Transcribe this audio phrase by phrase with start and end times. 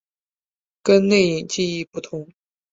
[0.81, 2.27] 跟内隐记忆不同。